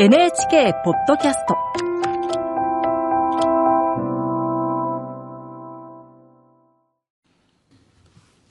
[0.00, 1.56] NHK ポッドキャスト。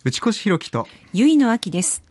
[0.03, 0.87] 内越弘樹と。
[1.13, 2.03] ゆいのあきです。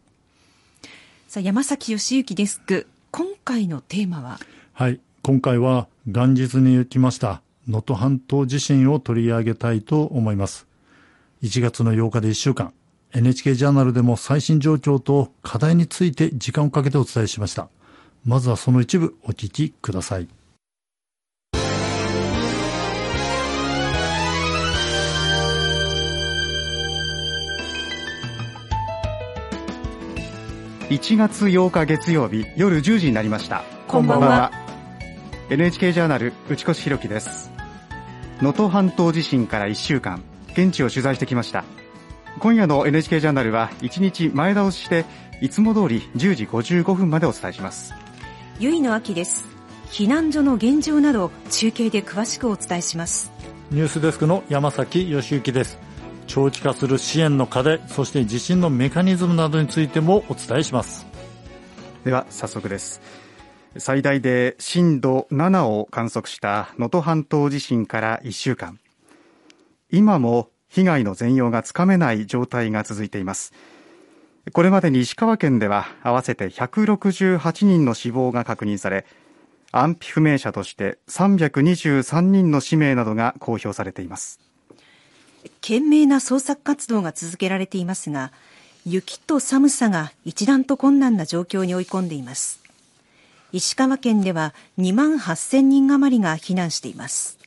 [1.29, 4.39] さあ山崎義行デスク今回のテーマは？
[4.73, 5.01] はい。
[5.23, 10.67] 今回は元日に起きました能登半島地震を取り上げたいと思います。
[11.43, 12.73] 1月の8日で1週間
[13.13, 17.69] NHK ジャーナルでも最新状況と課題について時間をかけてお伝えしました
[18.27, 20.29] まずはその一部お聞きください。
[30.89, 33.63] 1月8日月曜日夜10時になりました。
[33.87, 34.51] こんばんは。
[35.49, 37.53] NHK ジャーナル内越弘樹です。
[38.39, 40.21] 能登半島地震から1週間
[40.51, 41.65] 現地を取材してきました。
[42.41, 45.05] 今夜の NHK ジャーナルは1日前倒しして
[45.41, 47.95] いつも通り10時55分までお伝えします
[48.59, 49.45] ゆいのあきです。
[49.91, 53.31] 避難所の現状など中継で詳しくお伝えします。
[53.71, 55.79] ニュースデスクの山崎義行です。
[56.27, 61.07] 長期化する支援の課題そして地震のメカニズムなどについてもお伝えします。
[62.05, 63.03] では早速です。
[63.77, 68.79] 最大で震度7を観測した能登半島地震から1週間。
[69.91, 73.53] 今も被害の全容がつかめない状態が続いています
[74.53, 79.05] これまでに石川県では合わせて168人の死亡が確認され
[79.73, 84.41] 安否不明者として323人の氏名などが公表されています。
[85.61, 88.33] 懸命な捜索活動が続けられていますが
[88.85, 92.63] 雪と寒さが一段と困難な状況に追い込んでいます。
[93.53, 97.39] 石川県では2万8000人余りが避難しています。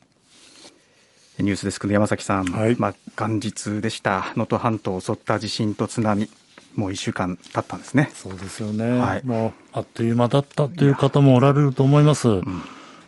[1.38, 2.76] ニュースデスクの山崎さん、はい。
[2.78, 4.32] まあ、元日でした。
[4.36, 6.28] 能登半島を襲った地震と津波
[6.74, 8.10] もう1週間経ったんですね。
[8.14, 9.24] そうですよね、はい。
[9.24, 12.28] もうあっという間だったという方もおられると思います、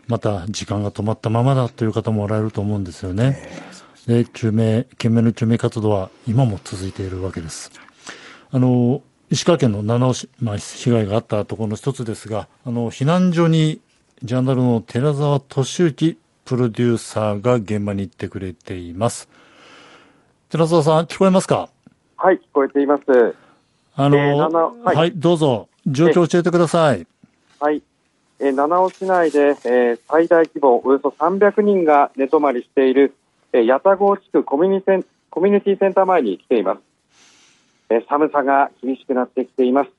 [0.09, 3.49] また時間が止まったままだという方もおられると思うんですよね、
[4.07, 7.71] で救命懸命の救命活動は今も続いているわけです。
[8.51, 13.81] あの石川県の七尾市、まあ、被害があったところの一つですがあの避難所に
[14.23, 19.29] ジャーナルの寺澤俊之プロデューサーが現場に行ってくれています。
[20.51, 21.71] 寺澤さん聞こえますか？
[22.19, 23.03] はい、聞こえています。
[23.95, 27.07] あの、えー七はい、はいどうぞ、状況を教えてください。
[27.61, 27.83] はい。
[28.41, 33.15] えー七尾市内で、えー最大規模およそ300人が寝泊まりしている、
[33.53, 36.81] えー、八田郷地区コミュニセンコミュニティセンター前に来ています、
[37.91, 39.91] えー寒さが厳しくなってきています。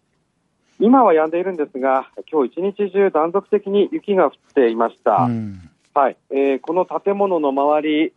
[0.80, 5.16] 今は止んでいるんですが、今日一日中断続的に雪が降っていました。
[5.16, 8.14] うんはい、えーこの建物の周り、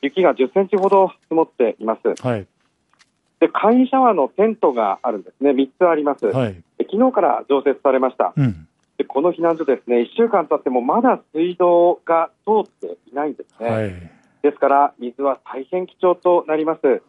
[0.00, 2.22] 雪が10センチほど積もっています。
[2.26, 2.46] はい、
[3.40, 5.50] で、簡易シャワーのテントがあるんですね。
[5.50, 6.26] 3つあります。
[6.26, 8.32] はい、で昨日から常設されました。
[8.36, 13.68] うん、でこの避難所ですね、1週間経ってもまだ水道が通っていないんですね。
[13.68, 13.92] はい、
[14.42, 17.02] ですから、水は大変貴重となります。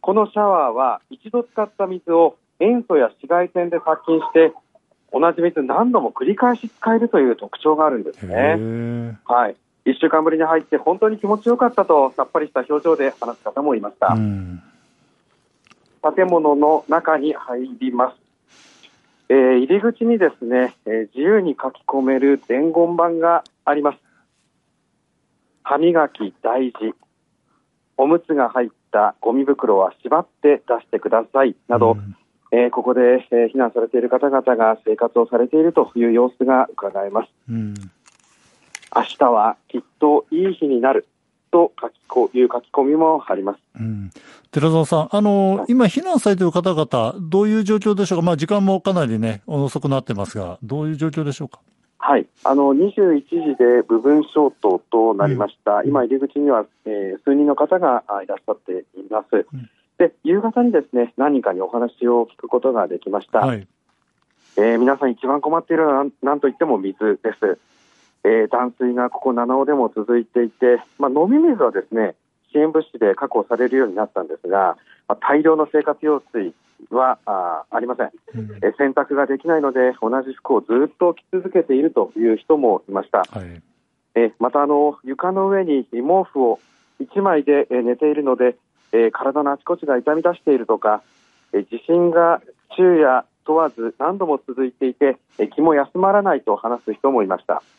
[0.00, 4.52] このシャワーは一度使った水を塩素や紫外線で殺菌して、
[5.12, 8.56] 同じ水何度も繰り返し使えるという特徴があるんですへね。
[8.58, 9.56] え、はい。
[9.88, 14.08] 1週間ぶりに入って本当に気持ちよかったとさっぱりした表情で話す方もいました。
[14.08, 14.62] うん、
[16.14, 18.16] 建物の中に入ります。
[19.30, 23.98] えー入り口にですね、えー自由に書き込める伝言板があります。
[25.62, 26.94] 歯磨き大事。
[27.96, 31.56] おむつが入ったゴミ袋は縛って出してください。
[31.66, 32.16] など、うん
[32.52, 37.30] えーここで、えー避難されている方々が生活をされているという様子が伺えます。
[37.50, 37.74] うん、
[38.94, 41.06] 明日はきっといい日になる
[41.50, 43.58] と書きこいう書き込みもあります。
[43.78, 44.10] うん。
[44.50, 48.24] 寺澤さん、あの、今避難されている方々、どういう状況でしょうか？
[48.24, 51.60] まあ、時間もかなりね、遅くなってますが、どういう状況でしょうか？
[52.00, 59.68] はい、あの21時で部分消灯となりました、今、入り口には、えー数人の方があいらっしゃっています、うん。
[59.98, 63.66] で夕方にですね何人かにお話を聞くことができました、はい、
[64.56, 67.58] えー皆さん、一番困っているのはなんなんといっても水です、
[68.24, 72.14] えー断水がここ七尾でも続いていて、まあ、飲み水はですね
[72.52, 74.76] 支援物資で確保されるようになったんですが、
[75.06, 76.54] まあ、大量の生活用水
[76.90, 78.10] はあありません。
[78.34, 78.56] うん。
[78.56, 83.62] えー洗濯ができないので同じ服をずっと着続けているという人もいました、はい、
[84.14, 86.60] えーまたあの床の上に毛布を
[87.00, 88.56] 1枚でえー寝ているので、
[88.92, 91.02] えー体のあちこちが痛み出しているとか、
[91.52, 92.40] えー地震が
[92.76, 97.77] 昼夜問わず何度も続いていて、えー気も休まらないと話す人もいました、えー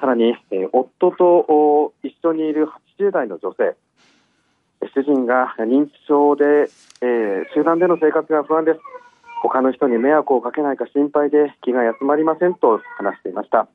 [0.00, 2.68] さらに、えー夫とお一緒にいる
[2.98, 3.76] 80代の女性
[4.94, 6.68] 主人が認知症で、
[7.00, 8.80] えー集団での生活が不安です。
[9.42, 13.66] 他の人に迷惑をかけないか心配で気が休まりませんと話していました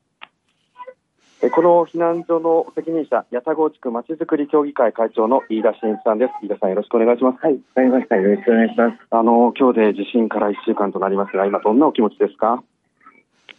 [1.51, 6.31] この避難所の責任者、八田郷地区まちづくり協議会会長の飯田真一さんです。
[6.41, 7.37] 飯田さん、よろしくお願いします。
[7.43, 8.15] はい、わかりました。
[8.15, 8.97] よろしくお願いします。
[9.11, 12.63] あの、今日で地震から1週間となりますが、今どんなお気持ちですか？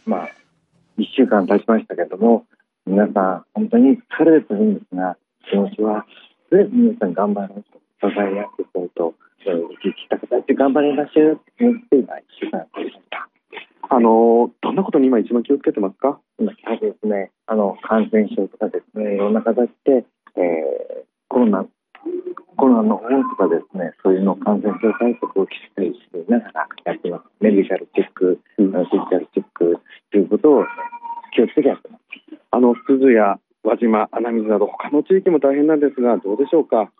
[0.05, 0.29] まあ、
[0.99, 2.45] 1週間経ちましたけれども、
[2.85, 5.15] 皆さん、本当に疲れてるんですが、
[5.49, 6.05] 気持ちは、
[6.49, 7.63] とりあえず皆さん頑張ろう
[8.01, 9.13] と、支え合っていこうと、
[9.45, 13.29] 生きた形で頑張りましょうと思って今、1週間経ちました。
[13.91, 16.19] あの、どんなことに今一番気をつけてますか？
[16.37, 20.05] 今、ですね、あの、感染症とかですね、いろんな形で、
[20.35, 21.65] えー、コロナ、
[22.55, 27.23] コロナの方とかですね、そういうの感染症対策をきっかりしてながらやってます。
[27.39, 29.77] メディカルチェック、フィジカルチェック
[30.11, 30.65] ということを
[31.33, 32.01] 気をつけてやってます。
[32.51, 36.91] あの、鈴や輪島、穴水など他の地域も大変なんですが、どうでしょうか？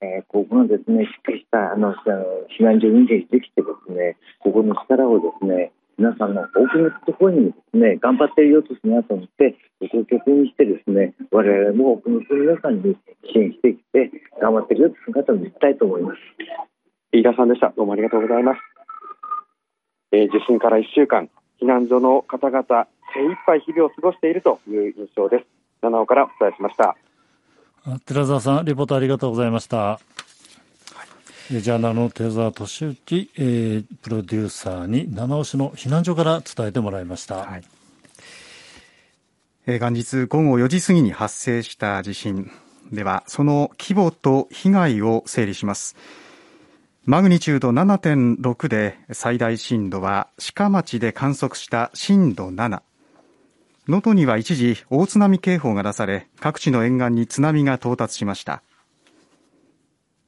[0.00, 12.96] えー、ここのですね、しっかりしたあの避難所にできてですね、ここの力をですね、皆さんの多くのところにですね頑張っていようとするなと思ってここを拠点にしてですね我々も多くの皆さんに
[13.32, 14.10] 支援してきて
[14.40, 16.18] 頑張っているよという姿を見たいと思います。
[17.12, 17.72] 飯田さんでした。
[17.76, 18.58] どうもありがとうございます、
[20.12, 21.28] えー、地震から1週間
[21.60, 22.62] 避難所の方々
[23.14, 25.44] 精一杯日々を過ごしているという印象です。
[25.82, 26.96] 七尾からお伝えしました。
[28.06, 29.98] 寺澤さんリポートありがとうございました
[31.60, 37.36] ジャーナルの手沢俊之、えー、プロデューサーに七尾市の避難所から伝えてもらいました。
[37.36, 37.62] はい。
[39.66, 42.50] えー、元日午後4時過ぎに発生した地震
[42.92, 45.96] ではその規模と被害を整理します。
[47.04, 52.82] マグニチュード7.6で最大震度は鹿町で観測した震度7
[53.88, 58.62] 能登には一時大津波警報が出され各地の沿岸に津波が到達しました。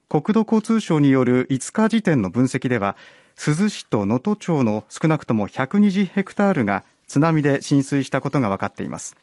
[0.09, 2.97] 国土交通省による5日時点の分析では
[3.37, 9.17] 珠洲市と能登町の少なくとも120ヘクタールが津波で浸水したことが分かっています。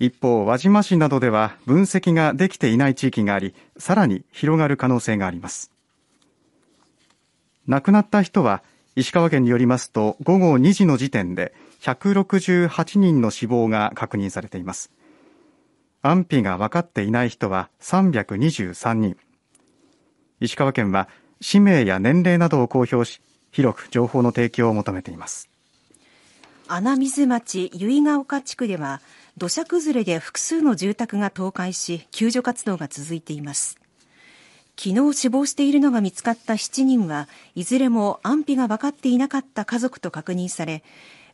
[0.00, 5.70] 一方輪島市などでは分析ができていない地域がありさらに広がる可能性があります。
[7.66, 8.62] 亡くなった人は
[8.96, 14.90] 石川県によりますと午後2時の時点で168人の死亡が確認されています。
[16.02, 19.16] 安否が分かっていない人は323人。
[20.44, 21.08] 石川県は
[21.40, 23.20] 氏名や年齢などを公表し
[23.50, 25.48] 広く情報の提供を求めています。
[26.66, 29.02] 穴水町由比ヶ丘地区では
[29.36, 33.78] 土砂崩れで複数の住宅が倒壊し救助活動が続いています。
[34.76, 40.82] 昨日死亡しているのが見つかった7人はいずれも安否が分かっていなかった家族と確認され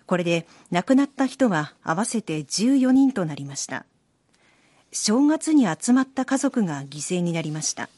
[0.07, 3.87] これで亡くなった人は合わせて14人となりました。
[4.93, 7.89] 正月に集まった家族が犠牲になりました。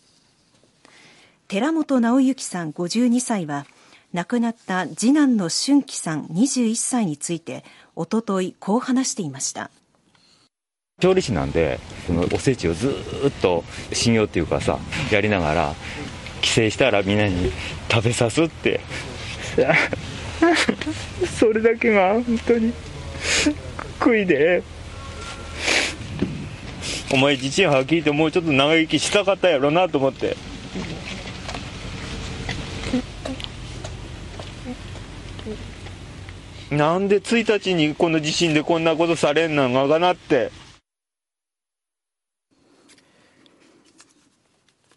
[1.53, 3.67] 寺本直之さん52歳は
[4.15, 7.63] 亡くなった次男の俊樹さん21歳について
[7.95, 9.71] おとといこう話していました。
[10.99, 14.79] 調理師なんでそのおせちをずっと信用っていうかさ
[15.11, 15.75] やりながら
[16.41, 17.53] 帰省したらみんなに
[17.91, 18.81] 食べさすって。
[21.39, 22.73] それだけが本当に
[24.01, 24.63] 悔いで。
[27.13, 30.35] お前自身は聞いてもうちょっと長生きしたかったやろなと思って。
[36.73, 40.51] なんで1日にこの地震でこんなことされんのかなって。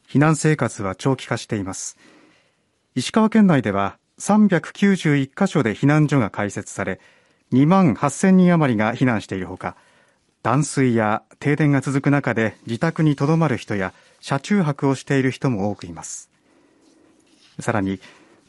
[0.08, 1.98] 避難生活は長期化しています。
[2.96, 7.02] 石川県内では391カ所で避難所が開設され、
[7.52, 9.76] 2万8000人余りが避難しているほか、
[10.44, 13.92] 断水や停電が続く中で自宅にとどまる人や
[14.22, 16.30] 車中泊をしている人も多くいます。
[17.60, 18.00] さらに、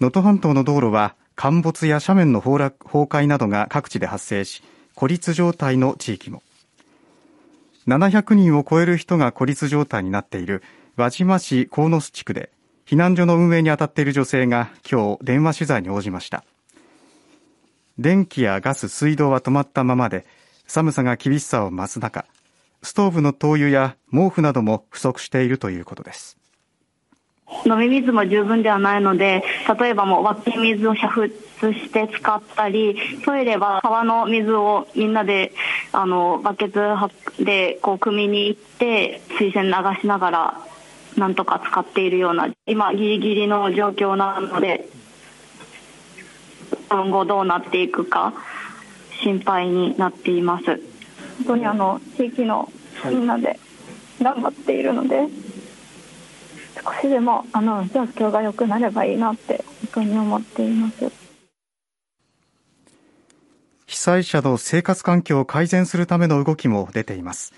[0.00, 4.62] 能登半島の道路は陥没や斜面の崩落崩壊などが各地で発生し
[4.95, 6.43] 孤立状態の地域も。
[7.87, 10.62] 700人を超える人が孤立状態になっている
[10.97, 12.50] 輪島市鴻巣地区で
[12.85, 16.45] 避難所の運営に当たっている女性が今日電話取材に応じました。
[17.99, 20.26] 電気やガス水道は止まったままで
[20.66, 22.26] 寒さが厳しさを増す中
[22.83, 26.38] ストーブの灯油や毛布なども不足しているということです。
[27.65, 29.43] 飲み水も十分ではないので
[29.79, 31.31] 例えばもう湧き水を煮沸
[31.73, 35.53] して使ったりトイレは川の水をみんなで
[35.93, 36.81] あのバケツ
[37.41, 40.61] でこう汲みに行って水洗流しながら
[41.17, 44.88] なんとか使っているような今ギリギリの状況なので
[46.88, 48.35] 今後どうなっていくか
[49.23, 50.65] 心配になっています。
[50.67, 52.71] 本当にあの地域の
[53.07, 53.59] みんなで
[54.23, 55.26] 頑張っているので、
[56.87, 61.11] 少しでもあの状況が良くなればいいなってふうに思っています。
[63.87, 67.52] 被災者の生活環境を改善するための動きも出ています。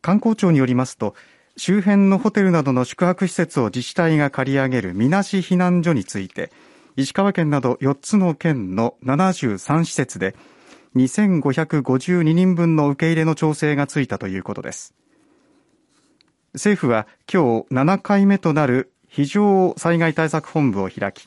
[0.00, 1.14] 観光庁によりますと
[1.56, 6.50] 周辺のホテルなどの宿泊施設を自治体が借り上げるみなし避難所について
[6.96, 10.34] 石川県など4つの県の73施設で
[10.96, 14.94] 2552人分の受け入れの調整がついたということです。
[16.54, 21.26] 政府は今日7回目となる非常災害対策本部を開き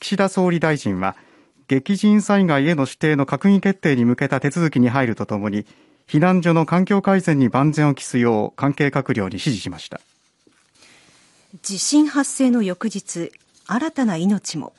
[0.00, 1.14] 岸田総理大臣は
[1.68, 5.66] 激甚災害への指定の閣議決定に向けた手続きに入るとともに
[6.08, 10.00] 避難所の環境改善に万全を期すよう関係閣僚に指示しました。
[11.62, 13.30] 地震発生の翌日
[13.66, 14.72] 新たな命も。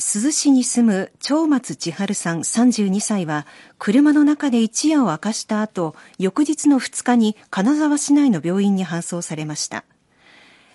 [0.00, 3.46] 珠洲市に住む長松千春さん32歳は
[3.80, 9.84] 車の中で一夜を明かした後翌日の2日に金沢市内の病院に搬送されました。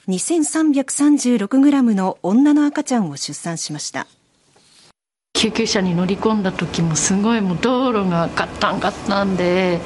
[0.09, 4.07] 2336グラムの女の赤ちゃんを出産しました。
[5.33, 9.79] 救急車に乗り込んだ時もすごいもう道路がガッタンガッタンで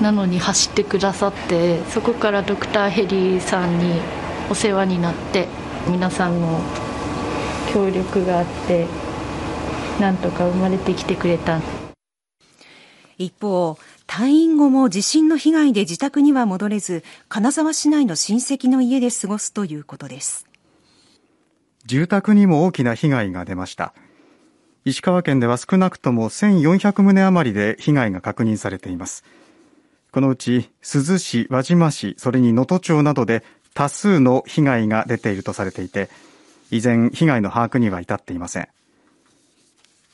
[0.00, 4.00] なのに走ってくださってそこからドクターヘリーさんに
[4.48, 5.48] お世話になって
[5.88, 6.60] 皆さんの
[7.76, 8.86] 協力があって
[10.00, 11.60] なんとか生まれてきてくれた。
[13.18, 20.46] 一方退院後も地震の被害で自宅には戻れず金沢市内の親戚の家で過ごすということです。
[21.84, 23.92] 住宅にも大きな被害が出ました。
[24.86, 29.22] 石川県では少なくとも1400棟余りで被害が確認されています。
[30.12, 36.08] このうち珠洲市、輪島市、それに能登町などで多数の被害が出ているとされていて
[36.70, 38.68] 依然被害の把握には至っていません。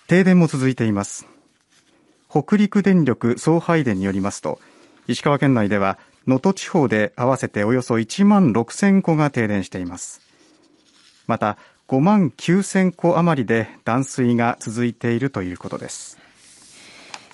[0.06, 1.26] 停電も続いています。
[2.30, 4.59] 北陸電力送配電によりますと
[5.06, 10.21] 石川県内では能登地方で合わせておよそ1万6000戸が停電しています。
[11.26, 16.18] また5万9000戸余りで断水が続いているということです。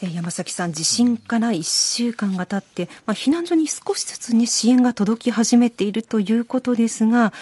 [0.01, 7.33] 山崎さん、地震から1週間が経って、まあ、避難所に少しずつ、ね、支援が届き始めているということですが、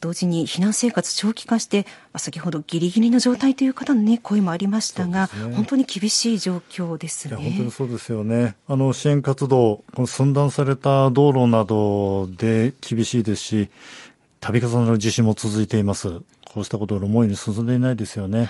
[0.00, 1.82] 同時に避難生活長期化して、
[2.12, 7.36] まあ、先ほどギリギリの状態という方の、ね、声もありましたが、ね、本当に厳しい状況ですね。
[7.36, 8.54] 本当にそうですよね。
[8.68, 13.68] あの支援活動、この寸断された道路などで厳しいですし、
[14.40, 16.20] 度重なる地震も続いています。
[16.52, 18.44] こうしたことを思いに進んでいないですよね。
[18.44, 18.48] はい、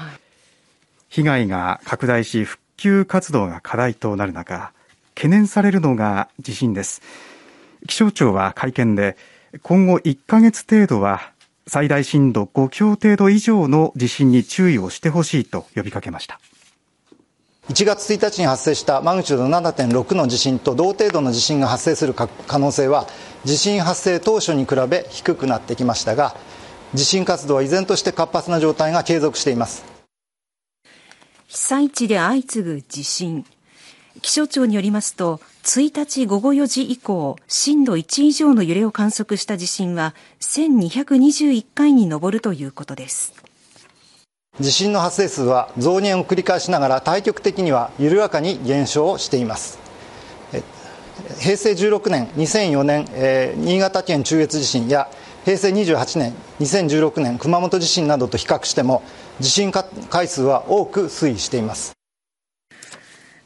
[1.08, 4.72] 被害が拡大し復旧活動が課題となる中、
[5.14, 7.02] 懸念されるのが地震です。
[7.86, 9.16] 気象庁は会見で、
[9.62, 11.31] 今後1ヶ月程度は
[11.66, 16.40] 最大震度5強程度以上の地震に注意をしてほしいと呼びかけました。
[17.68, 22.28] 1月1日に発生したマグニチュード7.6の地震と同程度の地震が発生する可
[22.58, 23.06] 能性は
[23.44, 26.34] 地震発生当初に比べ低くなってきましたが
[26.92, 29.84] 地震活動は依然として活発な状態が継続しています
[31.46, 33.46] 被災地で相次ぐ地震
[34.22, 43.32] 気象庁によりますと1日午後4時以降震度1以上の揺れを観測した地震は1221回に上るということです。
[44.60, 49.78] 地震の発生数は増減を繰り返しながら対極的には緩やかに減少しています。
[51.38, 55.08] 平成16年2004年、えー、新潟県中越地震や
[55.44, 59.02] 平成28年2016年熊本地震などと比較しても
[59.40, 62.01] 地震回数は多く推移しています。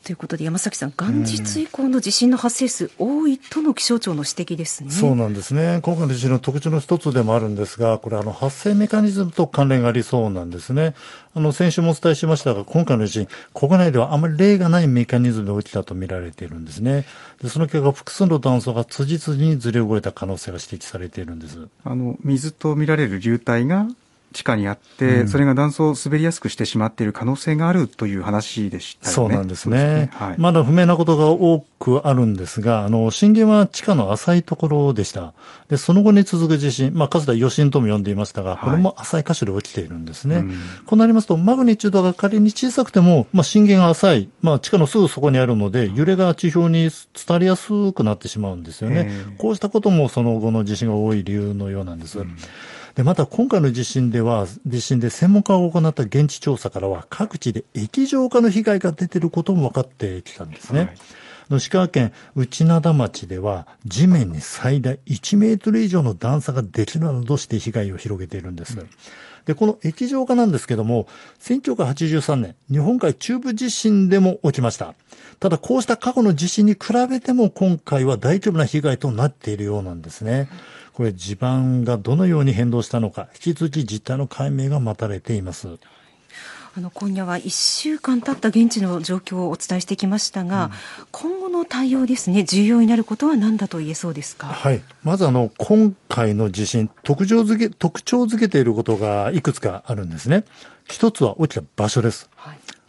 [0.07, 4.93] ということで山崎さん、元日以降の地震の発生数、多いとの気象庁の指摘ですね。
[4.93, 5.81] そうなんですね。
[5.83, 10.95] 今回の地震の特徴の一つでもあるんですが、これあの発生メカニズムと関連がありそうなんですね。
[11.35, 17.05] あの先週もお伝えしましたが、今回の地震、国内ではあまり例がないメカニズムで起きたと見られているんですね。
[17.43, 21.67] でその結果、複数の断層が辻々にずれ動いた可能性が指摘されているんです。
[21.83, 23.89] あの水と見られる流体が
[24.37, 29.79] 地下にあって、うん、それが断層を滑りやすくしてしまっている可能性があるという話でした、ね、そうなんですね。
[29.79, 35.33] すねはい、まだ不明なことが多くあるんですが、あの、震源は地下の浅いところでした。
[35.71, 40.35] で、その後に続く地震、まあ、かつては余震とも呼んでいましたが、これも浅い箇所で起きているんですね。
[40.35, 40.53] はいうん、
[40.85, 46.91] こうなりますと、マグニチュードが仮に小さくても、まあ、震源が浅い、まあ、地下のすぐそこにあるので、揺れが地表に伝
[47.31, 49.11] わりやすくなってしまうんですよね。
[49.39, 52.19] こうしたこともその後の地震が多い理由のようなんです。
[52.19, 52.37] うん
[52.97, 60.81] で、また今回の地震では、地震で専門家が行った現地調査からは、各地で液状化の被害が出ていることも分かってきたんですね。
[60.81, 60.95] はい
[61.49, 68.77] 石川県内灘町では地面に最大1メートル以上の段差ができるなどして被害を広げているんです。
[69.45, 71.07] で、この液状化なんですけども、
[71.41, 74.97] 1983年、日本海中部地震でも起きました。
[75.39, 80.49] ただ、こうした過去の地震に比べても今回は大丈夫な被害となっているようなんですね。
[80.97, 85.69] これ地盤がどのように変動したのか、引き続き実態の解明が待たれています。
[86.75, 94.47] あの今夜は1週間経った現地の状況をお伝えしてきましたが、うん、今後の対応ですね、重要になることは何だと言えそうですか？
[94.47, 94.81] はい。
[95.03, 100.45] まずあの、今回の地震、特徴づけ、特徴づけていることがいくつかあるんですね。
[100.89, 102.31] 一つは起きた場所です。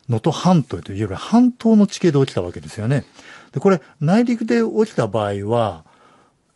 [0.08, 3.04] 能、は、登、半島というより半島の地形で起きたわけですよね。
[3.52, 5.84] で、これ、内陸で起きた場合は、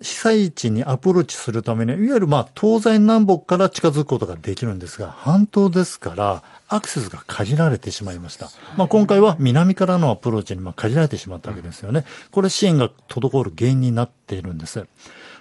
[0.01, 8.49] 被災地にアプローチするために、いわゆるまあ東西南北から近づくことができるんですが、半島ですからアクセスが限られてしまいました。
[8.77, 12.05] まあ今回は南からのアプローチにまあ限られてしまったわけですよね。
[12.31, 14.85] これ支援が滞る原因になっているんです。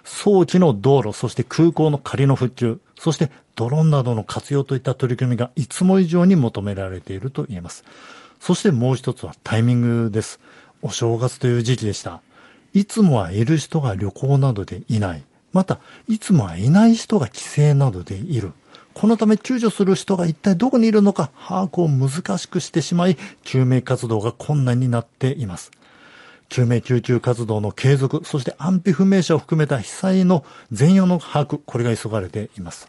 [0.04, 7.84] 早期の道路、そして空港の仮の復旧、そしてドローンなどの活用といった取り組みがいつも以上に求められていると言えます。
[8.40, 10.40] そしてもう一つはタイミングです。
[10.82, 12.22] お正月という時期でした。
[12.72, 15.22] いつもはいる人が旅行などでいない。
[15.52, 18.52] また、いつもはいない人が帰省などでいる。
[18.94, 25.70] このため救助する人が一体どこにいるのか把握を難しくしてしまい、救命活動が困難になっています。
[26.48, 32.88] 救命救急活動の継続、そして安否不明者を含めた被災の全容の把握、これが急がれています。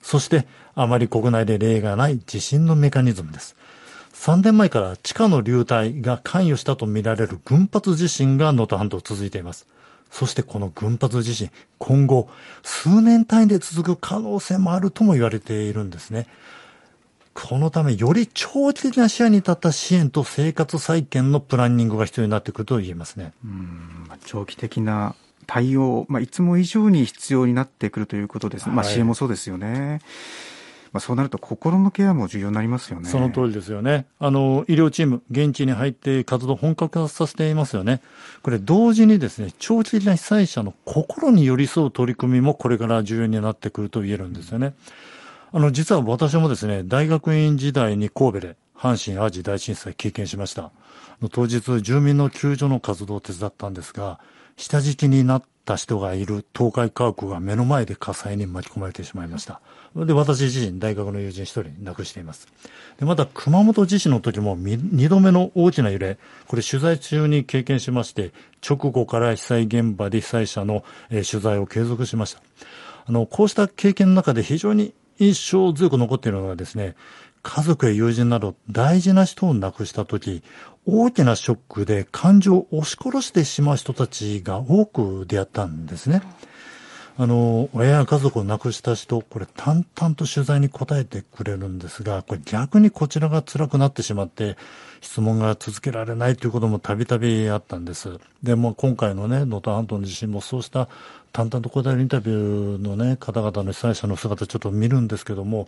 [0.00, 3.56] そして、あまり国内で例がない地震のメカニズムです。
[4.14, 9.66] 3年前から地下の流体が関与したとみられる群発地震が能登半島続いています。
[10.10, 12.28] そしてこの群発地震、今後、
[12.62, 16.28] 数年単位で続く可能性もあるとも言われているんですね。
[17.34, 23.32] このため、より長期的な視野に立った支援と生活再建のプランニングが必要になってくると言えますね。
[23.44, 25.16] うん長期的な
[25.46, 28.68] 対応、まあ、いつも以上に必要になってくるということです。
[28.68, 30.00] まあ、支援もそうですよね。
[30.94, 33.08] まあ、そうなると心のケアも重要になりますよね。
[33.08, 34.06] その通りですよね。
[34.20, 38.00] あの、医療チーム、現地に入って活動本格化させていますよね。
[38.42, 44.74] これ同時にですね、長期的な被災者の心に寄り添う取り組みもこれから重要になってくると言えるんですよね。
[45.52, 50.70] あの、実は私もですね、大学院時代に神戸で阪神淡路大震災経験しました。
[51.32, 54.20] 当日、住民の救助の活動を手伝ったんですが、
[54.56, 59.60] 下敷きになった人がいる東海家屋が目の前で火災に巻き込まれてしまいました。
[59.96, 62.48] で、私自身、大学の友人一人亡くしています。
[62.98, 68.32] で、また、熊本地震の時も二度目の大きな揺れ、これ取材中に経験しまして、
[68.66, 72.42] 直後から被災現場で被災者の、えー、取材を継続しました。
[73.06, 76.96] あの、こうした経験の中で非常に印象強く残っているのがですね、
[77.44, 80.42] 家族や友人など大事な人を亡くした時、
[80.86, 86.22] 大きなショックで感情を押し殺してしまう人たちが多く出会ったんですね。
[87.16, 94.56] あの、親や家族を亡くした人、これ淡々と取材に答えてくれるんですが、これ逆にこちらが辛くなってしまって、
[95.00, 98.18] 質問が続けられないということもたびたびあったんです。
[98.42, 100.88] で、も今回のね、能登半島の地震もそうした
[101.34, 105.66] 淡々と答えるインタビューのね、方々の被災者の姿ちょっと見るんですけども、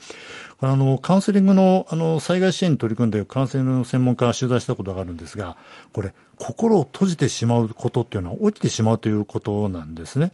[0.61, 5.57] あの、カウンセリングの、あの、災害支援に取り組んでいるカウンセリングの専門家が取材したことがあるんですが、
[5.93, 10.31] これ、心を閉じてしまうことっていうのは起きてしまうということなんですね。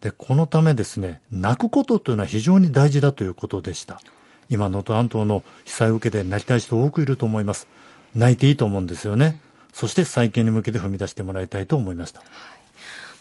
[0.00, 4.00] で、このためですね、泣くことというのは非常に大事だということでした。
[4.48, 7.68] 今、能登半島の被災を受けて泣きたい人多くいると思います。
[8.14, 9.38] 泣いていいと思うんですよね。
[9.74, 12.22] そして再建に向けて踏み出してもらいたいと思いました。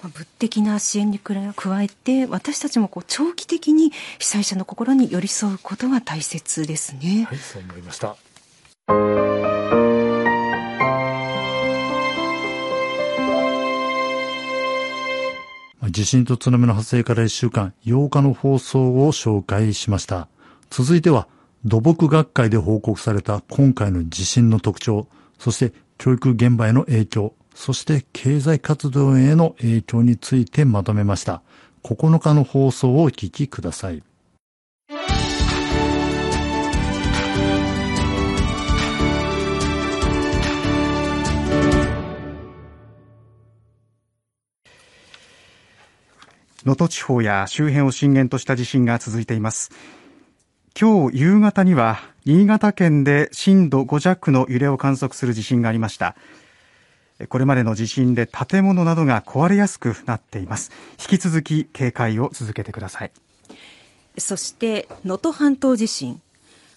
[0.07, 1.33] 物的な支援に加
[1.81, 7.25] えて私たちもこう長期的に被災者の心に寄り添うことが大切ですね。
[7.29, 8.15] はい、そう思いました。
[15.91, 20.29] 地震と津波の発生から1週間、8日の放送を紹介しました。
[20.69, 21.27] 続いては、
[21.65, 31.41] 土木学会で報告された今回の地震の特徴、そして教育現場への影響、そして経済活動への影響についてまとめました。
[31.83, 34.03] 9日の放送をお聞きください。
[46.63, 49.71] 能登地方や周辺を震源とした地震が続いています
[50.79, 56.15] 今日夕方には新潟県で震度5弱の揺れを観測する地震がありました
[57.27, 60.71] これまでの地震で建物などが壊れやすくなっています。
[60.99, 63.11] 引き続き警戒を続けてください。
[64.17, 66.21] そして能登半島地震。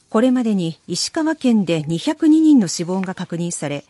[0.08, 3.84] これまでに石川県で202人の死亡が確認され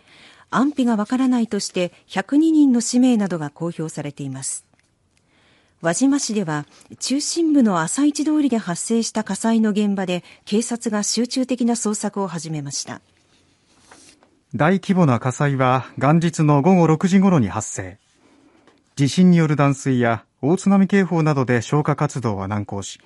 [0.50, 4.64] 安否がわからないとして102人の氏名などが公表されています。
[5.82, 6.64] 輪島市では
[6.98, 13.02] 中心部の朝市通りで発生した火災の現場で警察が集中的な捜索を始めました。
[14.56, 17.98] 大規模な火災は元日の午後6時ごろに発生。
[18.94, 23.00] 地震による断水や大津波警報などで消火活動は難航し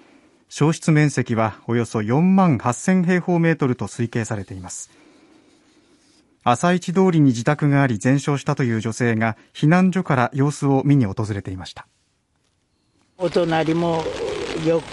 [0.50, 4.90] 焼失面積はおよそ4万8000平方メートルと推計されています。
[6.44, 11.87] 朝市通りに自宅があり全焼したという女性が避難所から様子を見に訪れていました。
[13.16, 14.04] お隣も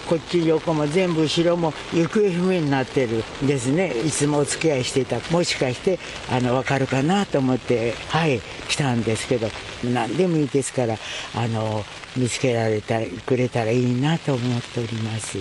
[0.08, 3.92] こっち横も全部後ろも行方不明になってるんですね。
[4.00, 5.98] いつもお付き合いしていたもしかして
[6.30, 9.48] あの分かるかなと思ってはい来たんですけど
[9.84, 10.96] 何でもいいですから
[11.34, 11.84] あの
[12.16, 15.38] 見つけられたくれたらいいなと思っております。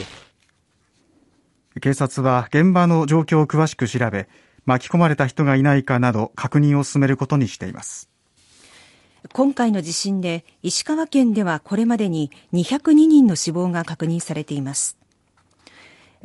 [1.81, 4.27] 警察は現場の状況を詳しく調べ
[4.65, 8.14] 巻き込まれた人がいないかなど確認を進めることにしています。
[9.33, 14.97] 今回の地震で石川県ではこれまでに202人の死亡が確認されています。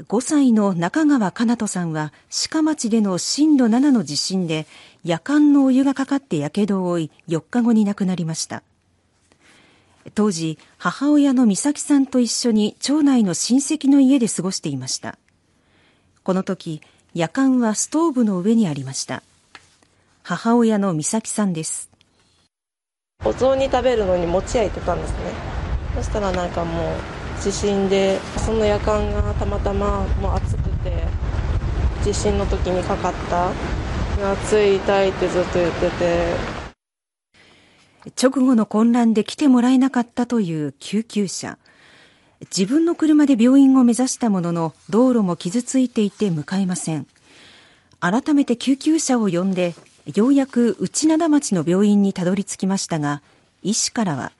[0.09, 2.13] 5歳の中川かなとさんは
[2.51, 4.67] 鹿町での震度7の地震で
[5.05, 8.63] 夜間のお湯がかかって火傷を負い4日後に亡くなりました。
[10.15, 15.19] 当時母親の美咲さんと一緒に町内の親戚の家で過ごしていました。
[16.23, 16.81] この時
[17.15, 19.23] 夜間はストーブの上にありました。
[20.23, 21.90] 母親の美咲さんです。
[23.25, 25.17] お雑煮食べるのに餅焼いてたんですね。
[25.95, 26.95] そしたらなんかも
[27.39, 31.05] う地震でその夜間がたまたまもう暑くて
[32.03, 33.51] 地震の時にかかった。
[34.33, 36.35] 暑い痛いってずっと言ってて。
[38.23, 41.59] 直後の混乱で来てもらえなかったという救急車。
[42.57, 47.07] 自分の車で病院を目指したものの道路も傷ついていて向かえません。
[48.01, 49.75] 改めて救急車を呼んで
[50.15, 53.23] ようやく内灘町の病院にたどり着きましたが
[53.63, 54.33] 医師からは。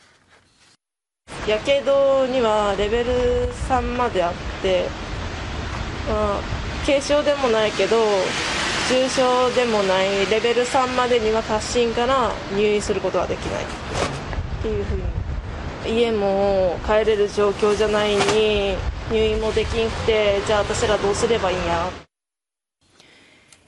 [1.47, 4.89] やけどにはレベル3まであって、
[6.09, 6.41] まあ、
[6.85, 7.97] 軽症でもないけど
[8.89, 13.65] 重症でもないレベル3までには達進から入院することはできない。
[13.65, 13.67] っ
[14.63, 15.03] ていうふうに。
[15.87, 18.77] 家も帰れる状況じゃないに
[19.11, 22.10] 入院もできんくてじゃあ私らどうすればいいんや。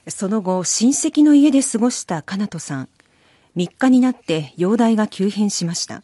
[0.08, 2.88] その後親戚の家で過ごしたかなとさん。
[3.56, 6.02] 3日になって容体が急変しました。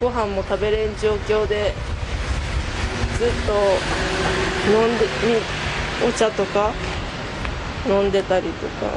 [0.00, 1.74] ご飯も食べれん状況で
[3.18, 3.52] ずっと
[4.72, 5.04] 飲んで
[6.08, 6.72] お茶とか
[7.86, 8.90] 飲んでたりとか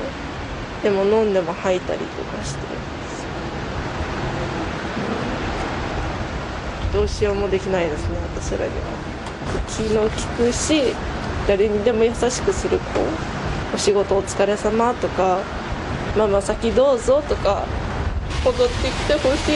[0.81, 2.61] でも飲んでも吐いたりとかして。
[6.93, 8.69] どうしようもできないですね私らには。
[9.67, 10.11] 気の利
[10.51, 10.95] くし
[11.47, 13.32] 誰にでも優しくする子。
[13.73, 15.41] お仕事お疲れ様とか
[16.15, 17.65] ママ先どうぞとか
[18.45, 19.53] 戻ってきてほしい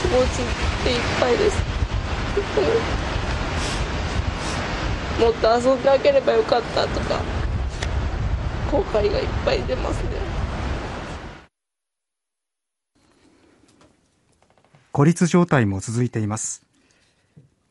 [0.00, 0.36] 気持ち
[0.84, 1.56] でいっぱいです。
[5.18, 7.20] もっと遊んであげればよかったとか
[8.70, 10.10] 後悔がいっぱい出ますね。
[14.92, 16.62] 孤立状態も続いています。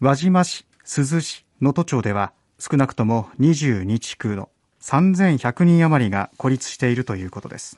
[0.02, 4.50] 輪島市、珠洲市、能登町では少なくとも22地区の
[4.88, 7.78] 3100人余りが孤立しているということです。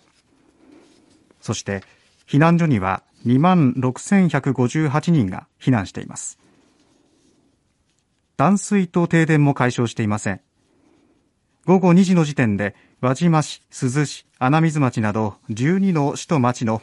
[1.41, 1.81] そして
[2.27, 6.37] 避難所には2万6158人が避難しています。
[8.37, 10.41] 断水と停電も解消していません。
[11.65, 16.81] 午後2時の時点で輪島市、珠洲市、穴水町など12の市と町の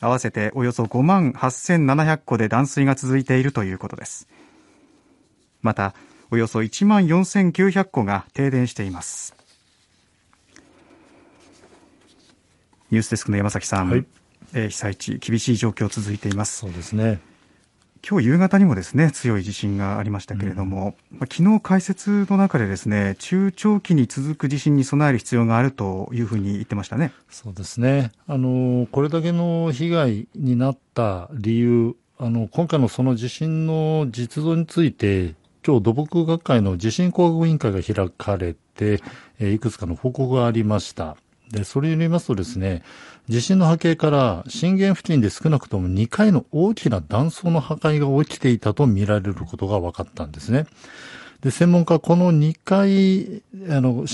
[0.00, 4.28] 合わせておよそ5万8700戸で断水が続いているということです。
[5.62, 5.94] また
[6.30, 9.34] およそ1万4900戸が停電しています。
[12.90, 14.04] ニュースデスクの山崎さん、はい、
[14.52, 16.58] えー、被災地厳しい状況続いています。
[16.58, 17.20] そうですね。
[18.06, 27.12] 今日夕方にもですね強い地震がありましたけれども、うん、まあ、昨日解説の中でですね中長期に続く地震に備える必要があるというふうに言ってましたね。
[27.30, 28.12] そうですね。
[28.26, 35.34] あのこれだけの被害になった理由あの今回のその地震の実像について
[35.66, 39.00] 今日土木学会の地震工学委員会が開かれて、
[39.40, 41.16] えいくつかの報告がありました。
[41.54, 42.82] で、それによりますとですね、
[43.28, 50.66] 地震の波形から震源付近で少なくとも2回の大きな断層の破壊が起きていたと見られることが分かったんですね。
[51.40, 54.04] で、専門家はこの2回、あの、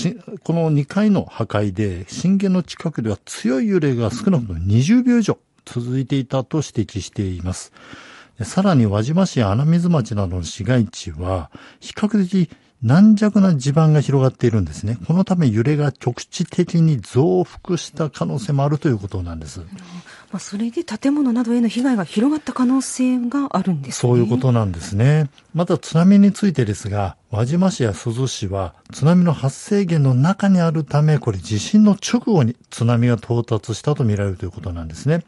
[0.43, 7.73] この2回の破壊で震源の近くでは強い揺れが少なくとも20秒以上続いていたと指摘しています。
[8.43, 12.49] さらに輪島市穴水町などの市街地は、比較的
[12.83, 14.97] 軟弱な地盤が広がっているんですね。
[15.05, 19.59] このため揺れが局地的に増幅した可能性もあるということなんです。
[20.31, 25.29] まあ、それで建物などへの被害が広がった可能性があるんです、ね、そういうことなんですね。
[25.53, 35.23] また津波についてですが、輪島市や珠洲市は津波の発生源の中にあるため、これ地震の直後に津波が到達したとみられるということなんですね。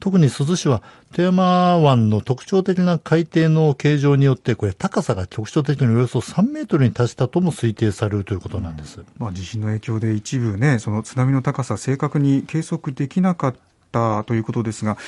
[0.00, 9.00] 特に珠洲市は富山湾の特徴的な海底の形状によって、これ高さが局所的におよそ3メートルに達したとも推定されるということなんです。
[9.18, 13.54] まあ、地震の影響で一部ね、その津波の高さ正確に計測できなかっ
[13.92, 14.98] たということですが、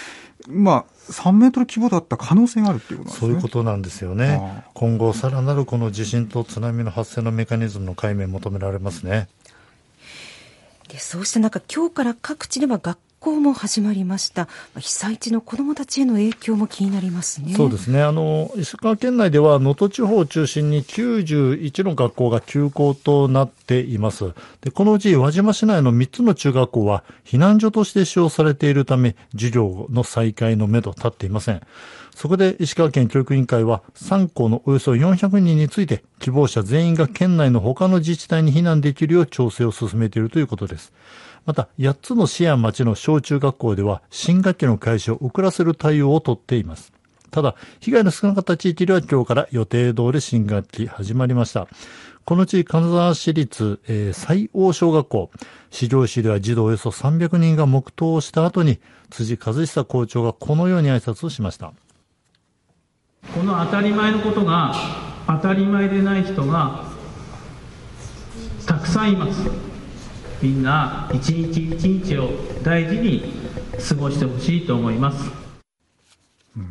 [0.48, 3.20] まあ、3メートル規模だった可能性があるということなんですね。
[3.20, 4.64] そういうことなんですよね。
[4.74, 9.28] 今後、さらなるこの地震と津波の発生のメカニズムの解明求められますね。
[10.88, 14.46] でそうした中、今日から各地では学校も始まりました。
[14.78, 17.54] 被災地の子どもたちへの影響も気になりますね。
[17.54, 18.00] そうですね。
[18.00, 24.32] あの石川県内では能登地方を中心に91の学校が休校となっています。
[24.60, 31.62] でこのうち輪島市内の3つの中学校は避難所として使用されているため授業の再開のめど立っていません。
[32.14, 40.92] そこで石川県教育委員会は3校のおよそ400人について希望者全員が県内の他の自治体に避難できるよう調整を進めているということです。
[41.46, 46.92] また、8つの市や町の小中学校では、新学期の開始を遅らせる対応をとっています。
[47.30, 51.68] ただ、被害の少なかった地域では今日から予定通り新学期始まりました。
[52.24, 55.30] このうち金沢市立、えー、西王小学校、
[55.70, 58.80] 市場市では児童およそ300人が黙祷をした後に、
[59.10, 61.72] 辻和久校長がこのように挨拶をしました。
[63.32, 64.74] この当たり前のことが
[65.28, 66.84] 当たり前でない人が
[68.66, 69.65] たくさんいます。
[70.42, 72.30] みんな一日一日を
[72.62, 73.22] 大事に
[73.88, 75.30] 過ごしてほしいと思います。
[76.56, 76.66] うん、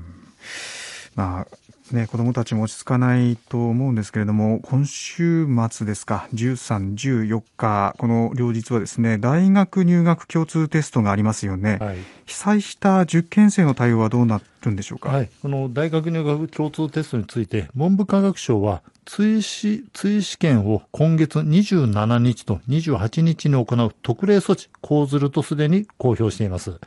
[1.15, 1.47] まあ
[1.91, 11.77] ね、子どもたちも落ち着かないと思うんですけれども、今週末ですか、13、14日、この両日はですね、大学入学共通テストがありますよね。
[11.79, 15.09] はい、被災した受験生の対応はどうなるんでしょうか？
[15.09, 26.79] はい、この大学入学共通テストについて、文部科学省は、追試、追試験を今月27日と28日に行う特例措置、講ずるとすでに公表しています。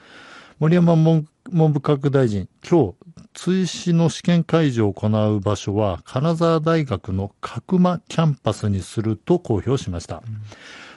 [0.58, 2.94] 森山文部科学大臣、今日、
[3.34, 10.22] 追試の試験会場を行う場所は、金沢大学の角間キャンパスにすると公表しました。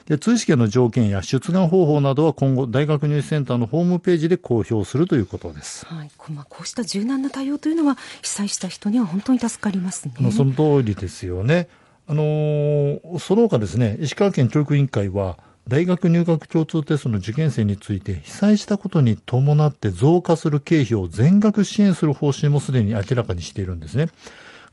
[0.05, 5.85] で追試験の条件や出願方法などは今後、大学入試センターのホームページで公表するということです。
[5.85, 10.31] はい、まあ、こうした柔軟な対応というのは、被災した人には本当に助かりますね。
[10.31, 11.69] その通りですよね。
[12.07, 15.37] あのー、その他ですね、石川県教育委員会は、
[15.71, 24.09] 大学入学共通テストの受験生について被災したことに伴って増加する経費を全額支援する方針もすでに明らかにしているんですね。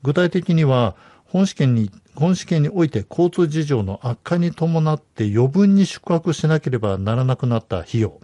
[0.03, 8.19] 具体的には、本試験に、本試験において交通事情の悪化に伴って余分に宿泊しなければならなくなった費用。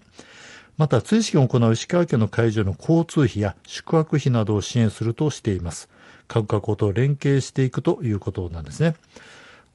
[0.76, 5.88] また、追試験を行う石川県の会場の交通費や宿泊費などを支援するとしています。
[6.26, 8.96] 各学校と連携していくということなんですね。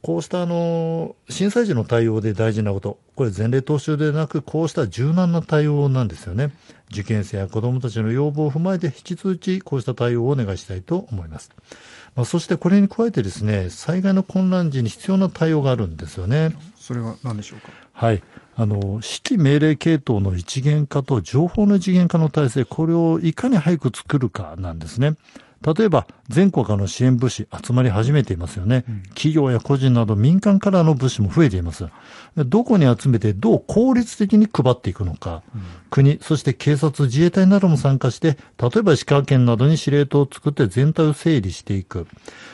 [0.01, 6.51] こうしたあの震災時の対応で大事なこと、これ前例踏襲でなく、こうした柔軟な対応なんですよね。
[6.89, 11.51] 受験生や子どもたちの要望を踏まえて、引き続きこうした対応をお願いしたいと思います。
[12.15, 16.55] まあ、そしてこれに加えてですね、災害の混乱時に必要な対応があるんですよね。
[16.77, 17.69] それは何でしょうか？
[17.91, 18.23] はい。
[18.55, 25.15] あの、指揮命令系統の一元化と情報の一元化の体制、これをいかに早く作るかなんですね。
[25.61, 29.03] 例えば、全国からの支援物資集まり始めていますよね、うん。
[29.09, 31.87] 企業や個人など民間からの物資も増えています。
[32.37, 42.07] どこに集めてどう効率的に配っていくのか、うん、国、そして警察、自衛隊なども参加して、例えば石川県などに司令塔を作って全体を整理していく。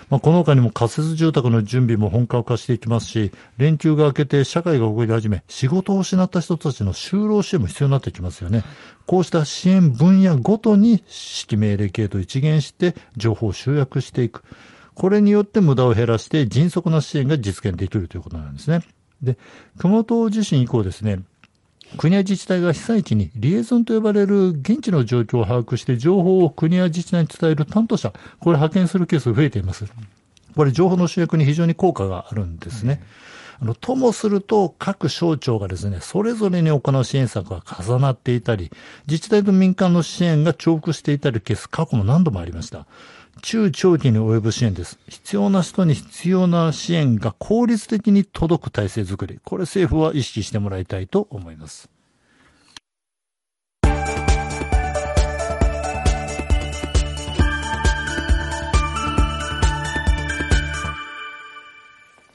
[0.09, 8.63] まあ、この他にも仮設住宅の準備も本格化していきますし、連休が明けて社会が動き始め、仕事を失った人たちの就労支援も必要になってきますよね。
[9.05, 14.43] こうした支援分野ごとに指揮命令系と一元して情報を集約していく。
[14.93, 18.81] これによって無駄を減らして迅速な支援が実現できるということなんですね。
[19.21, 19.37] で、
[19.77, 21.19] 熊本地震以降ですね、
[21.97, 29.85] 国や自治体が被災地にリエゾンと呼ばれる現地の状況を把握して情報を国や自治体に伝える担当者、これ派遣するケースが増えています。
[30.55, 33.01] これ情報の集約に非常に効果があるんですね。
[33.59, 38.71] あの、ともすると各省庁がですね、それぞれに行う支援策が重なっていたり、
[39.07, 42.85] 自治体と民間の支援が重複していたりケース、過去も何度もありました。
[43.41, 44.97] 中長期に及ぶ支援です。
[45.07, 49.39] 必要な人に必要な支援が効率的に届く体制づくり。
[49.43, 51.89] これ政府は意識してもらいたいと思います。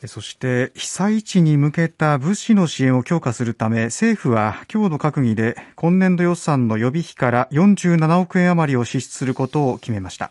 [0.06, 10.30] そして被災地に向けた物資の支援を強化するため政府は今日の閣議で今年度予算の予備費から47億円余りを支出することを決めました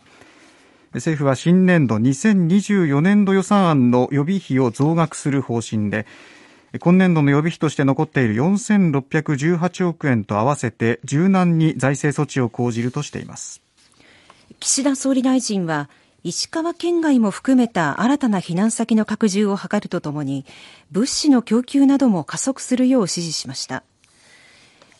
[0.94, 6.04] 政府は新年度2024年度予算案の予備費を増額する方針で
[6.80, 13.60] 今年度の予備費として残っている4618億円と合わせて柔軟に財政措置を講じるとしています。
[14.60, 15.88] 岸田総理大臣は
[16.22, 20.44] 石川県外も含めた新たな避難先の拡充を図るとともに
[20.90, 23.82] 物資の供給なども加速するよう指示しました。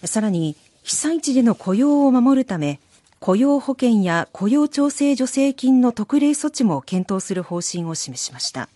[0.05, 2.81] さらに被災地での雇用を守るため
[3.20, 8.70] 雇用保険や雇用調整助成金の特例措置も検討する方針を示しました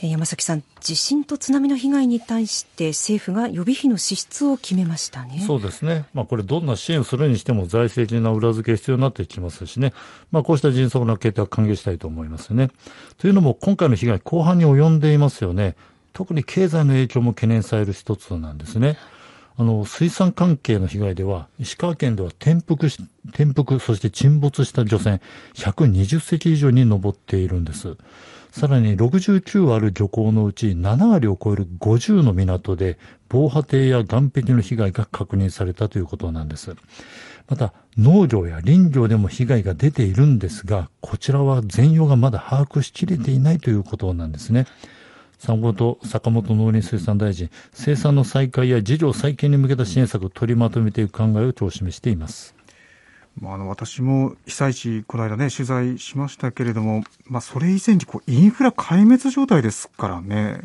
[0.00, 5.42] 山崎さん、地震と津波の被害に対して政府が予備費の支出を決めましたね。
[5.46, 6.04] そうですね。
[6.12, 9.94] まあこれどんな支援をするにしても財政的な裏付け必要になってきますしね。
[10.30, 12.68] まあこうした迅速な決定は歓迎したいと思いますね。
[13.16, 15.76] というのも今回の被害後半に及んでいますよね。
[16.12, 18.98] 特に経済の影響も懸念される一つなんですね。
[19.58, 25.20] あの、水産関係の被害では、石川県では転覆し、転覆、そして沈没した漁船
[25.54, 27.96] 120隻以上に上っているんです。
[28.50, 36.74] さらに69ある漁港のうち7割を超える50の港で防波堤や岸壁の被害が確認されたということなんです。
[37.48, 44.66] また農業や林業でも被害が出ているんですが、こちらは全容がまだ把握しきれていないということなんですね。
[45.38, 52.54] 坂本坂本農林水産大臣、生産の再開や事業再建に向けた支援策を取りまとめていく考えを今日示しています。
[53.40, 60.62] まあ、あの私も被災地、この間ね、取材しましたけれども、まあ、それ以前にこうインフラ壊滅状態ですからね、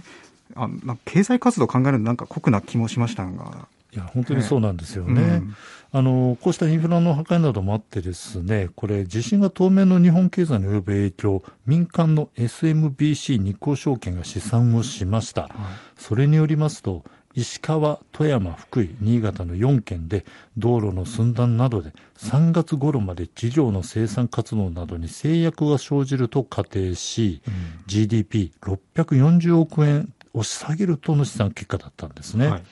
[0.55, 0.69] あ
[1.05, 3.67] 経済活動を考えるのなんか酷な気もしましたが。
[3.93, 5.21] いや、本当にそうなんですよね。
[5.21, 5.55] うん、
[5.91, 15.43] あの、こうしたインフラの破壊などもあってですね、これ、地震が当面の日本経済に及ぶ影響、民間の SMBC 日興証券が試算をしました。
[15.43, 15.51] はい、
[15.97, 20.25] それによりますと、石川、富山、福井、新潟の4県で
[20.57, 27.53] 道路の寸断などで3月頃まで企業の生産活動などに制約が生じると仮定し、うん、
[27.87, 32.47] GDP640 億円を下げるとの試算結果だったんですね。
[32.47, 32.63] はい、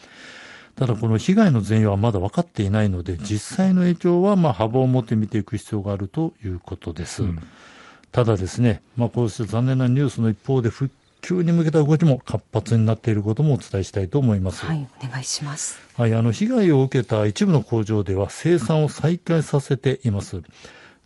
[0.80, 7.24] ただこの被害の全容はまだ分かっていないので、実際の影響はまあ幅を持って見ていく必要があるということです。
[7.24, 7.40] うん
[8.12, 14.66] ただですね、まあ、こうした残念なニュースの一方で、復急に向けた動きも活発になっていることもお伝えしたいと思います。
[14.66, 15.80] はい、お願いします。
[15.96, 20.42] はい、あの、被害を受けた一部の工場では生産を再開させています。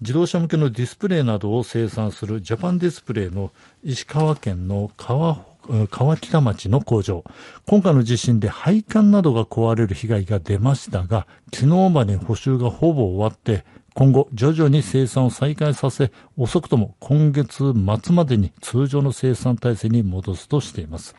[0.01, 3.51] 自動車向けのディスプレイなどを生産するジャパンディスプレイの
[3.83, 5.45] 石川県の川
[5.89, 7.23] 川北町の工場。
[7.65, 17.73] 今回の地震で配管などが壊れる被害が出ましたが、昨日まで補修がほぼ終わって、今後徐々に生産を再開させ、遅くとも今月
[18.03, 21.15] 末までに通常の生産体制に戻すとしています。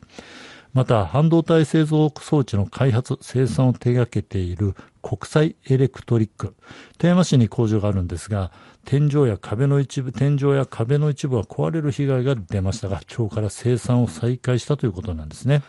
[0.74, 6.56] また、半導体製造装置の開発、生産を手掛けている国際エレクトリック。
[6.98, 8.50] 富山市に工場があるんですが、
[8.84, 15.62] 天井や壁の一部、天井や壁の一部は壊れる被害が出ましたが、今日から生産を再開したということなんですね。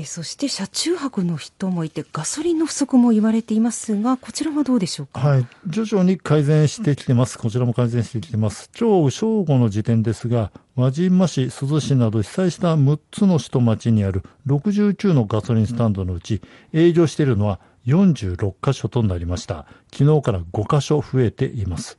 [0.00, 5.18] えそして車中泊の人もいてガソリンの不足も言われていますがこちらはどうでしょうか？
[5.18, 5.46] はい。
[5.66, 7.36] 徐々に改善してきてます。
[7.36, 8.70] こちらも改善してきてます。
[8.78, 16.40] 今日正午の時点ですが輪島市珠洲市など被災した6つの市と町にある69のガソリンスタンドのうち
[16.72, 19.66] 営業しているのは46カ所となりました。
[19.92, 21.98] 昨日から5カ所増えています。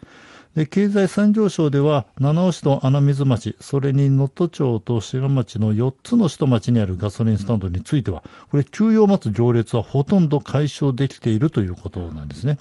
[0.66, 12.58] 経済産業省では七尾市と穴水町、それに能登町と滋賀町の4つの市と町にあるガソリンスタンドについては、これ休養を待つ行列はほとんど解消できているということなんですね。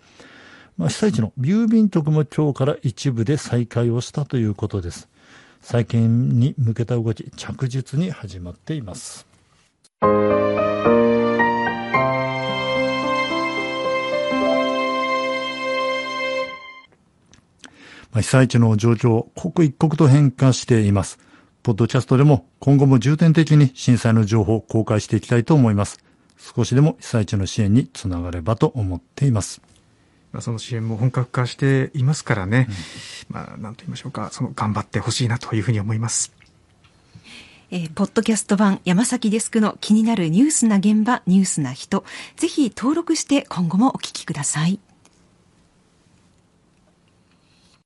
[0.76, 5.08] まあ、被災地の郵便局も今日から一部で再開をしたということです。
[5.61, 9.26] 再建に向けた動き、着実に始まっています。
[18.20, 21.18] 被災地の状況、刻一刻と変化しています。
[21.62, 25.98] ポッドキャストでも今後も重点的に震災の情報を公開していきたいと思います。
[26.37, 29.61] 少しでも被災地の支援につながればと思っています。
[30.40, 32.68] その支援も本格化していますからね、
[33.31, 36.33] うん、まあ、なんと言いましょうか、その頑張ってほしいなというふうに思います。
[37.70, 42.04] えー、ポッドキャスト版山崎デスクの気になるニュースな現場、ニュースな人、
[42.37, 44.81] ぜひ登録して今後もお聞きください。